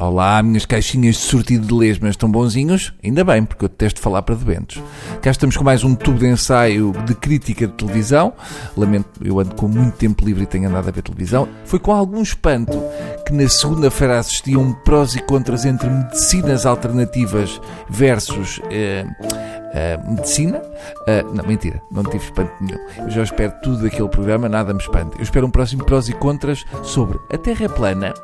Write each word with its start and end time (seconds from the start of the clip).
Olá, 0.00 0.42
minhas 0.42 0.64
caixinhas 0.64 1.16
de 1.16 1.20
sortido 1.20 1.66
de 1.66 1.74
lesmas 1.74 2.12
estão 2.12 2.30
bonzinhos? 2.30 2.90
Ainda 3.04 3.22
bem, 3.22 3.44
porque 3.44 3.66
eu 3.66 3.68
detesto 3.68 4.00
falar 4.00 4.22
para 4.22 4.34
doentes. 4.34 4.82
Cá 5.20 5.30
estamos 5.30 5.58
com 5.58 5.62
mais 5.62 5.84
um 5.84 5.94
tubo 5.94 6.18
de 6.18 6.26
ensaio 6.26 6.92
de 7.04 7.14
crítica 7.14 7.66
de 7.66 7.74
televisão. 7.74 8.32
Lamento, 8.74 9.10
eu 9.22 9.38
ando 9.38 9.54
com 9.54 9.68
muito 9.68 9.98
tempo 9.98 10.24
livre 10.24 10.44
e 10.44 10.46
tenho 10.46 10.70
andado 10.70 10.88
a 10.88 10.90
ver 10.90 11.02
televisão. 11.02 11.46
Foi 11.66 11.78
com 11.78 11.92
algum 11.92 12.22
espanto 12.22 12.82
que 13.26 13.34
na 13.34 13.46
segunda-feira 13.46 14.18
assisti 14.18 14.54
a 14.54 14.58
um 14.58 14.72
prós 14.72 15.14
e 15.14 15.20
contras 15.20 15.66
entre 15.66 15.90
medicinas 15.90 16.64
alternativas 16.64 17.60
versus 17.90 18.58
eh, 18.70 19.04
eh, 19.72 19.98
medicina. 20.06 20.62
Eh, 21.06 21.22
não, 21.22 21.44
mentira, 21.46 21.82
não 21.90 22.02
tive 22.04 22.24
espanto 22.24 22.52
nenhum. 22.60 22.78
Eu 22.98 23.10
já 23.10 23.22
espero 23.22 23.52
tudo 23.62 23.82
daquele 23.82 24.08
programa, 24.08 24.48
nada 24.48 24.72
me 24.72 24.80
espanta. 24.80 25.16
Eu 25.16 25.22
espero 25.22 25.46
um 25.46 25.50
próximo 25.50 25.84
prós 25.84 26.08
e 26.08 26.12
contras 26.12 26.64
sobre 26.82 27.18
a 27.32 27.38
Terra 27.38 27.66
é 27.66 27.68
plana. 27.68 28.14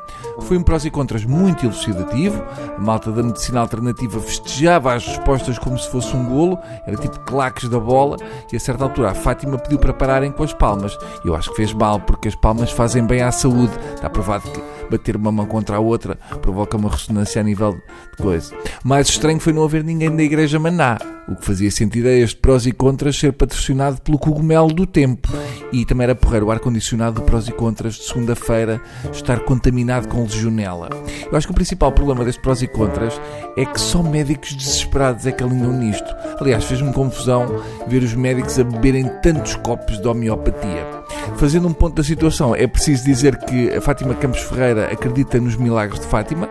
Foi 0.41 0.57
um 0.57 0.63
prós 0.63 0.85
e 0.85 0.91
contras 0.91 1.25
muito 1.25 1.65
elucidativo. 1.65 2.43
A 2.77 2.79
malta 2.79 3.11
da 3.11 3.23
medicina 3.23 3.59
alternativa 3.59 4.19
festejava 4.19 4.93
as 4.93 5.05
respostas 5.05 5.57
como 5.57 5.77
se 5.77 5.89
fosse 5.89 6.15
um 6.15 6.25
golo, 6.25 6.57
era 6.85 6.95
tipo 6.97 7.19
claques 7.21 7.69
da 7.69 7.79
bola, 7.79 8.17
e 8.51 8.55
a 8.55 8.59
certa 8.59 8.83
altura 8.83 9.11
a 9.11 9.15
Fátima 9.15 9.57
pediu 9.57 9.79
para 9.79 9.93
pararem 9.93 10.31
com 10.31 10.43
as 10.43 10.53
palmas. 10.53 10.97
Eu 11.25 11.35
acho 11.35 11.49
que 11.49 11.57
fez 11.57 11.73
mal, 11.73 11.99
porque 11.99 12.27
as 12.27 12.35
palmas 12.35 12.71
fazem 12.71 13.05
bem 13.05 13.21
à 13.21 13.31
saúde. 13.31 13.73
Está 13.95 14.09
provado 14.09 14.43
que 14.51 14.61
bater 14.89 15.15
uma 15.15 15.31
mão 15.31 15.45
contra 15.45 15.77
a 15.77 15.79
outra 15.79 16.17
provoca 16.41 16.77
uma 16.77 16.89
ressonância 16.89 17.41
a 17.41 17.43
nível 17.43 17.73
de 17.73 18.23
coisa. 18.23 18.55
Mais 18.83 19.09
estranho 19.09 19.39
foi 19.39 19.53
não 19.53 19.63
haver 19.63 19.83
ninguém 19.83 20.15
da 20.15 20.23
Igreja 20.23 20.59
Maná. 20.59 21.16
O 21.27 21.35
que 21.35 21.45
fazia 21.45 21.69
sentido 21.69 22.07
é 22.07 22.19
este 22.19 22.37
prós 22.37 22.65
e 22.65 22.71
contras 22.71 23.19
ser 23.19 23.33
patrocinado 23.33 24.01
pelo 24.01 24.17
cogumelo 24.17 24.73
do 24.73 24.85
tempo. 24.85 25.27
E 25.73 25.85
também 25.85 26.05
era 26.05 26.15
porreiro 26.15 26.45
o 26.45 26.51
ar-condicionado 26.51 27.19
do 27.19 27.21
prós 27.23 27.49
e 27.49 27.51
contras 27.51 27.95
de 27.95 28.03
segunda-feira 28.03 28.81
estar 29.11 29.41
contaminado 29.41 30.07
com 30.07 30.23
legionela. 30.23 30.89
Eu 31.29 31.37
acho 31.37 31.45
que 31.45 31.51
o 31.51 31.55
principal 31.55 31.91
problema 31.91 32.23
deste 32.23 32.41
prós 32.41 32.61
e 32.61 32.67
contras 32.67 33.19
é 33.57 33.65
que 33.65 33.79
só 33.79 34.01
médicos 34.01 34.53
desesperados 34.53 35.25
é 35.25 35.31
que 35.33 35.43
alinham 35.43 35.73
nisto. 35.73 36.15
Aliás, 36.39 36.63
fez-me 36.63 36.93
confusão 36.93 37.61
ver 37.87 38.03
os 38.03 38.13
médicos 38.13 38.57
a 38.57 38.63
beberem 38.63 39.09
tantos 39.21 39.55
copos 39.55 39.99
de 39.99 40.07
homeopatia. 40.07 40.97
Fazendo 41.35 41.67
um 41.67 41.73
ponto 41.73 41.95
da 41.95 42.03
situação, 42.03 42.55
é 42.55 42.65
preciso 42.65 43.03
dizer 43.03 43.37
que 43.37 43.71
a 43.71 43.81
Fátima 43.81 44.15
Campos 44.15 44.41
Ferreira 44.41 44.91
acredita 44.91 45.39
nos 45.39 45.55
milagres 45.55 45.99
de 45.99 46.07
Fátima 46.07 46.49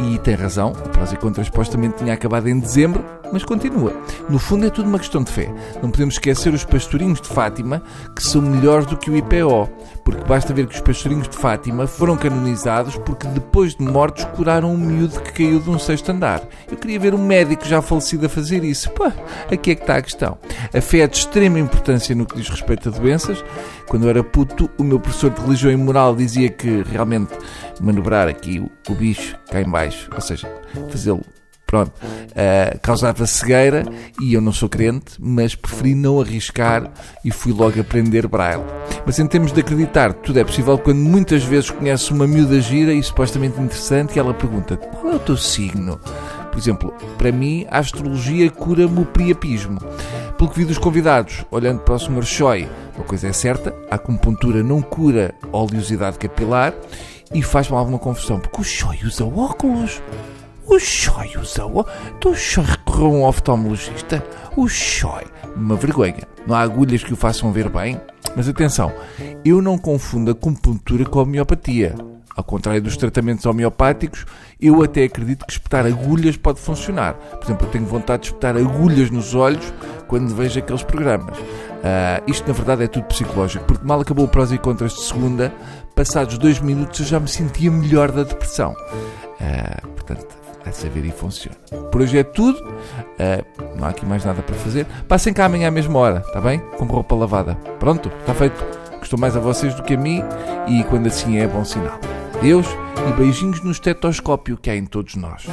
e 0.00 0.18
tem 0.18 0.34
razão. 0.34 0.72
O 0.72 0.88
prós 0.88 1.12
e 1.12 1.16
contras 1.16 1.46
supostamente 1.46 1.98
tinha 1.98 2.14
acabado 2.14 2.48
em 2.48 2.58
dezembro, 2.58 3.04
mas 3.32 3.44
continua. 3.44 3.92
No 4.28 4.38
fundo 4.38 4.66
é 4.66 4.70
tudo 4.70 4.88
uma 4.88 4.98
questão 4.98 5.22
de 5.22 5.32
fé. 5.32 5.52
Não 5.82 5.90
podemos 5.90 6.14
esquecer 6.14 6.52
os 6.52 6.64
pastorinhos 6.64 7.20
de 7.20 7.28
Fátima, 7.28 7.82
que 8.14 8.22
são 8.22 8.42
melhores 8.42 8.86
do 8.86 8.96
que 8.96 9.10
o 9.10 9.16
IPO, 9.16 9.68
porque 10.04 10.24
basta 10.24 10.52
ver 10.52 10.66
que 10.66 10.74
os 10.74 10.80
pastorinhos 10.80 11.28
de 11.28 11.36
Fátima 11.36 11.86
foram 11.86 12.16
canonizados 12.16 12.96
porque 12.96 13.26
depois 13.28 13.74
de 13.74 13.82
mortos 13.82 14.24
curaram 14.36 14.72
um 14.72 14.76
miúdo 14.76 15.20
que 15.20 15.32
caiu 15.32 15.60
de 15.60 15.70
um 15.70 15.78
sexto 15.78 16.10
andar. 16.10 16.42
Eu 16.70 16.76
queria 16.76 16.98
ver 16.98 17.14
um 17.14 17.24
médico 17.24 17.64
já 17.64 17.80
falecido 17.80 18.26
a 18.26 18.28
fazer 18.28 18.62
isso. 18.64 18.90
Pô, 18.90 19.10
aqui 19.50 19.70
é 19.70 19.74
que 19.74 19.82
está 19.82 19.96
a 19.96 20.02
questão. 20.02 20.36
A 20.74 20.80
fé 20.80 20.98
é 20.98 21.06
de 21.06 21.16
extrema 21.16 21.58
importância 21.58 22.14
no 22.14 22.26
que 22.26 22.36
diz 22.36 22.48
respeito 22.48 22.88
a 22.88 22.92
doenças. 22.92 23.42
Quando 23.88 24.04
eu 24.04 24.10
era 24.10 24.22
puto, 24.22 24.70
o 24.78 24.84
meu 24.84 25.00
professor 25.00 25.30
de 25.30 25.40
religião 25.40 25.72
e 25.72 25.76
moral 25.76 26.14
dizia 26.14 26.48
que 26.48 26.82
realmente 26.82 27.32
manobrar 27.80 28.28
aqui 28.28 28.60
o, 28.88 28.94
bicho 28.94 29.36
em 29.52 29.64
baixo, 29.72 30.08
ou 30.14 30.20
seja, 30.20 30.48
fazê-lo 30.90 31.24
pronto, 31.72 31.88
uh, 31.88 32.78
causava 32.82 33.26
cegueira 33.26 33.82
e 34.20 34.34
eu 34.34 34.42
não 34.42 34.52
sou 34.52 34.68
crente, 34.68 35.14
mas 35.18 35.54
preferi 35.54 35.94
não 35.94 36.20
arriscar 36.20 36.92
e 37.24 37.30
fui 37.30 37.50
logo 37.50 37.80
aprender 37.80 38.28
braille. 38.28 38.62
Mas 39.06 39.18
em 39.18 39.26
termos 39.26 39.52
de 39.52 39.60
acreditar, 39.60 40.12
tudo 40.12 40.38
é 40.38 40.44
possível 40.44 40.76
quando 40.76 40.98
muitas 40.98 41.42
vezes 41.42 41.70
conhece 41.70 42.12
uma 42.12 42.26
miúda 42.26 42.60
gira 42.60 42.92
e 42.92 43.02
supostamente 43.02 43.58
interessante 43.58 44.16
e 44.16 44.18
ela 44.18 44.34
pergunta 44.34 44.76
qual 44.76 45.14
é 45.14 45.16
o 45.16 45.18
teu 45.18 45.36
signo? 45.38 45.98
Por 46.50 46.58
exemplo, 46.58 46.92
para 47.16 47.32
mim, 47.32 47.66
a 47.70 47.78
astrologia 47.78 48.50
cura-me 48.50 49.00
o 49.00 49.06
priapismo. 49.06 49.78
Pelo 50.36 50.50
que 50.50 50.58
vi 50.58 50.66
dos 50.66 50.76
convidados, 50.76 51.46
olhando 51.50 51.80
para 51.80 51.94
o 51.94 51.98
Sr. 51.98 52.24
Choi, 52.24 52.68
uma 52.94 53.04
coisa 53.04 53.28
é 53.28 53.32
certa, 53.32 53.74
a 53.90 53.94
acupuntura 53.94 54.62
não 54.62 54.82
cura 54.82 55.34
a 55.50 55.56
oleosidade 55.56 56.18
capilar 56.18 56.74
e 57.34 57.42
faz-me 57.42 57.76
alguma 57.76 57.98
confusão, 57.98 58.38
porque 58.38 58.60
o 58.60 58.64
Choi 58.64 58.98
usa 59.04 59.24
óculos. 59.24 60.02
O 60.66 60.78
Choi 60.78 61.32
usa 61.36 61.64
óculos? 61.64 61.92
O 62.24 62.34
Choi 62.34 62.64
recorreu 62.64 63.06
a 63.06 63.10
um 63.10 63.24
oftalmologista? 63.24 64.24
O 64.56 64.68
Choi, 64.68 65.24
uma 65.56 65.76
vergonha. 65.76 66.26
Não 66.46 66.54
há 66.54 66.60
agulhas 66.60 67.02
que 67.02 67.12
o 67.12 67.16
façam 67.16 67.52
ver 67.52 67.68
bem? 67.68 68.00
Mas 68.36 68.48
atenção, 68.48 68.92
eu 69.44 69.60
não 69.60 69.76
confundo 69.76 70.30
a 70.30 70.32
acupuntura 70.32 71.04
com 71.04 71.18
a 71.18 71.22
homeopatia. 71.22 71.94
Ao 72.34 72.42
contrário 72.42 72.80
dos 72.80 72.96
tratamentos 72.96 73.44
homeopáticos, 73.44 74.24
eu 74.60 74.82
até 74.82 75.04
acredito 75.04 75.44
que 75.44 75.52
espetar 75.52 75.84
agulhas 75.84 76.36
pode 76.36 76.60
funcionar. 76.60 77.14
Por 77.14 77.44
exemplo, 77.44 77.66
eu 77.66 77.70
tenho 77.70 77.84
vontade 77.84 78.22
de 78.22 78.28
espetar 78.28 78.56
agulhas 78.56 79.10
nos 79.10 79.34
olhos 79.34 79.72
quando 80.12 80.34
vejo 80.34 80.58
aqueles 80.58 80.82
programas. 80.82 81.38
Uh, 81.38 82.22
isto, 82.26 82.46
na 82.46 82.52
verdade, 82.52 82.84
é 82.84 82.86
tudo 82.86 83.04
psicológico, 83.04 83.64
porque 83.64 83.82
mal 83.82 83.98
acabou 83.98 84.26
o 84.26 84.28
prós 84.28 84.52
e 84.52 84.58
contras 84.58 84.92
de 84.92 85.00
segunda, 85.04 85.50
passados 85.96 86.36
dois 86.36 86.60
minutos 86.60 87.00
eu 87.00 87.06
já 87.06 87.18
me 87.18 87.26
sentia 87.26 87.70
melhor 87.70 88.12
da 88.12 88.22
depressão. 88.22 88.72
Uh, 88.72 89.88
portanto, 89.88 90.26
vai 90.62 90.70
saber 90.70 91.06
e 91.06 91.10
funciona. 91.10 91.56
Por 91.90 92.02
hoje 92.02 92.18
é 92.18 92.24
tudo. 92.24 92.62
Uh, 92.62 93.78
não 93.78 93.86
há 93.86 93.88
aqui 93.88 94.04
mais 94.04 94.22
nada 94.22 94.42
para 94.42 94.54
fazer. 94.56 94.84
Passem 95.08 95.32
cá 95.32 95.46
amanhã 95.46 95.68
à 95.68 95.70
mesma 95.70 95.98
hora, 95.98 96.18
está 96.18 96.42
bem? 96.42 96.58
Com 96.76 96.84
roupa 96.84 97.14
lavada. 97.14 97.54
Pronto, 97.80 98.12
está 98.20 98.34
feito. 98.34 98.62
Gostou 98.98 99.18
mais 99.18 99.34
a 99.34 99.40
vocês 99.40 99.74
do 99.74 99.82
que 99.82 99.94
a 99.94 99.98
mim 99.98 100.22
e 100.68 100.84
quando 100.84 101.06
assim 101.06 101.38
é, 101.38 101.46
bom 101.46 101.64
sinal. 101.64 101.98
Deus 102.42 102.66
e 103.08 103.12
beijinhos 103.14 103.62
no 103.62 103.70
estetoscópio 103.70 104.58
que 104.58 104.68
há 104.68 104.76
em 104.76 104.84
todos 104.84 105.16
nós. 105.16 105.46